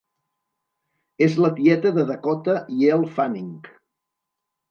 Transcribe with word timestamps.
És 1.25 1.35
la 1.43 1.51
tieta 1.59 1.91
de 1.99 2.07
Dakota 2.11 2.57
i 2.77 2.91
Elle 2.95 3.13
Fanning. 3.19 3.55